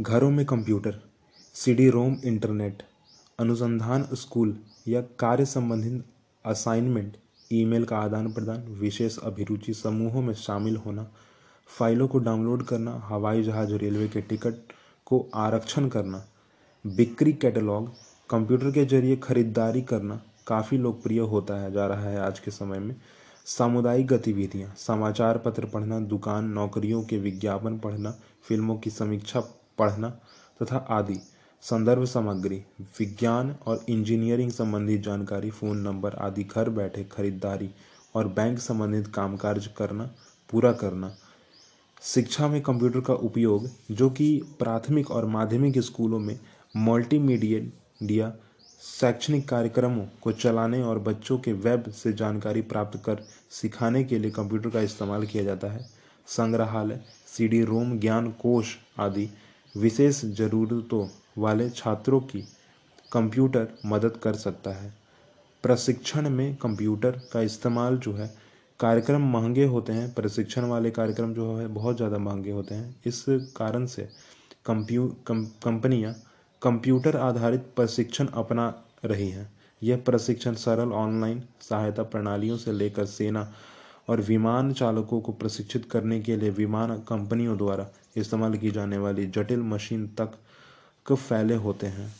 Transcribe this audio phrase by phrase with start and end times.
[0.00, 1.00] घरों में computer,
[1.54, 2.82] CD ROM internet,
[3.38, 6.04] अनुसंधान स्कूल या कार्य संबंधित
[6.46, 7.16] असाइनमेंट,
[7.52, 11.10] ईमेल का आदान प्रदान, विशेष अभिरुचि समूहों में शामिल होना,
[11.78, 14.54] फाइलों को डाउनलोड करना, हवाई जहाज़, रेलवे के टिकट
[15.06, 16.26] को आरक्षण करना,
[16.86, 17.92] बिक्री कैटलॉग,
[18.30, 22.78] कंप्यूटर के ज़रिए खरीदारी करना, काफ़ी लोकप्रिय होता है, जा रहा है आज के समय
[22.78, 22.96] में।
[23.46, 28.10] सामुदायिक गतिविधियाँ, समाचार पत्र पढ़ना, दुकान, नौकरियों के विज्ञापन पढ़ना,
[28.42, 29.42] फ़िल्मों की समीक्षा
[29.78, 30.08] पढ़ना
[30.62, 31.18] तथा आदि।
[31.62, 32.56] संदर्भ सामग्री,
[32.98, 37.70] विज्ञान और इंजीनियरिंग संबंधी जानकारी, फ़ोन नंबर आदि, घर बैठे खरीदारी
[38.14, 40.10] और बैंक संबंधित कामकाज करना,
[40.50, 41.14] पूरा करना।
[42.02, 46.38] शिक्षा में कंप्यूटर का उपयोग, जो कि प्राथमिक और माध्यमिक स्कूलों में
[46.76, 48.32] मल्टीमीडिया
[49.00, 54.30] शैक्षणिक कार्यक्रमों को चलाने और बच्चों के वेब से जानकारी प्राप्त कर सिखाने के लिए
[54.30, 55.86] कंप्यूटर का इस्तेमाल किया जाता है।
[56.26, 59.28] संग्रहालय, सीडी रोम, ज्ञान कोश आदि
[59.76, 61.06] विशेष ज़रूरतों
[61.38, 62.40] वाले छात्रों की
[63.12, 64.92] कंप्यूटर मदद कर सकता है।
[65.64, 68.30] प्रशिक्षण में कंप्यूटर का इस्तेमाल जो है,
[68.80, 73.24] कार्यक्रम महँगे होते हैं, प्रशिक्षण वाले कार्यक्रम जो है, बहुत ज़्यादा महँगे होते हैं। इस
[73.56, 74.08] कारण से
[74.66, 76.14] कंप्यू कंपनियाँ
[76.62, 78.72] कंप्यूटर आधारित प्रशिक्षण अपना
[79.04, 79.50] रही हैं।
[79.82, 83.42] यह प्रशिक्षण सरल ऑनलाइन सहायता प्रणालियों से लेकर सेना
[84.08, 89.26] और विमान चालकों को प्रशिक्षित करने के लिए विमान कंपनियों द्वारा इस्तेमाल की जाने वाली
[89.26, 90.32] जटिल मशीन तक
[91.12, 92.14] फैले होते हैं।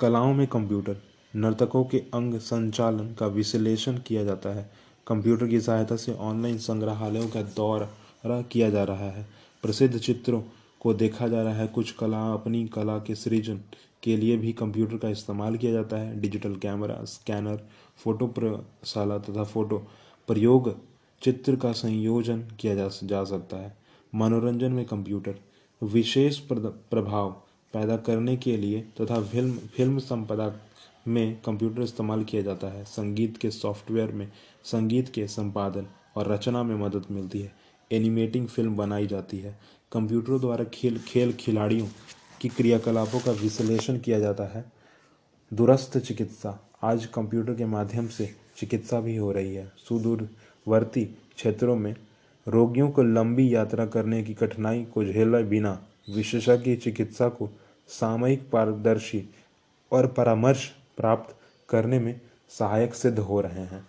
[0.00, 0.96] कलाओं में कंप्यूटर,
[1.36, 4.72] नर्तकों के अंग संचालन का विश्लेषण किया जाता है।
[5.06, 9.26] कंप्यूटर की सहायता से ऑनलाइन संग्रहालयों का दौरा किया जा रहा है।
[9.62, 10.42] प्रसिद्ध चित्रों
[10.80, 13.60] को देखा जा रहा है। कुछ कला अपनी कला के सृजन
[14.04, 17.66] के लिए भी कंप्यूटर का इस्तेमाल किया जाता है। डिजिटल कैमरा स्कैनर
[17.96, 19.78] फ़ोटो प्रशाला तथा फ़ोटो
[20.28, 20.74] प्रयोग
[21.22, 23.76] चित्र का संयोजन किया जा, जा सकता है।
[24.12, 25.38] मनोरंजन में कंप्यूटर
[25.82, 27.30] विशेष प्रभाव
[27.74, 30.52] पैदा करने के लिए तथा फ़िल्म फ़िल्म संपदा
[31.08, 34.30] में कंप्यूटर इस्तेमाल किया जाता है। संगीत के सॉफ्टवेयर में
[34.64, 35.86] संगीत के संपादन
[36.16, 37.52] और रचना में मदद मिलती है।
[37.90, 39.58] एनिमेटिंग फ़िल्म बनाई जाती है।
[39.92, 41.86] कंप्यूटरों द्वारा खेल खेल खिलाड़ियों
[42.44, 44.64] की क्रियाकलापों का विश्लेषण किया जाता है।
[45.54, 51.96] दूरस्थ चिकित्सा। आज कंप्यूटर के माध्यम से चिकित्सा भी हो रही है। सुदूरवर्ती क्षेत्रों में
[52.48, 57.50] रोगियों को लंबी यात्रा करने की कठिनाई को झेले बिना विशेषज्ञ चिकित्सा को
[57.88, 59.34] सामयिक पारदर्शी
[59.92, 61.36] और परामर्श प्राप्त
[61.68, 63.86] करने में सहायक सिद्ध हो रहे हैं।